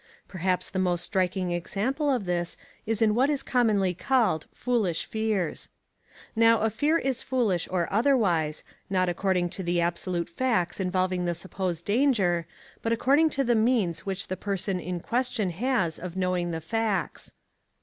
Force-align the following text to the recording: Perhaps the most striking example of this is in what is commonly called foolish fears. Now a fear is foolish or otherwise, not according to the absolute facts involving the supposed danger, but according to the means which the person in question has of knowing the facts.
Perhaps 0.27 0.71
the 0.71 0.79
most 0.79 1.03
striking 1.03 1.51
example 1.51 2.09
of 2.09 2.25
this 2.25 2.57
is 2.87 3.03
in 3.03 3.13
what 3.13 3.29
is 3.29 3.43
commonly 3.43 3.93
called 3.93 4.47
foolish 4.51 5.05
fears. 5.05 5.69
Now 6.35 6.61
a 6.61 6.71
fear 6.71 6.97
is 6.97 7.21
foolish 7.21 7.67
or 7.69 7.87
otherwise, 7.93 8.63
not 8.89 9.09
according 9.09 9.49
to 9.49 9.61
the 9.61 9.79
absolute 9.79 10.27
facts 10.27 10.79
involving 10.79 11.25
the 11.25 11.35
supposed 11.35 11.85
danger, 11.85 12.47
but 12.81 12.91
according 12.91 13.29
to 13.37 13.43
the 13.43 13.53
means 13.53 14.03
which 14.03 14.27
the 14.27 14.35
person 14.35 14.79
in 14.79 15.01
question 15.01 15.51
has 15.51 15.99
of 15.99 16.17
knowing 16.17 16.49
the 16.49 16.61
facts. 16.61 17.35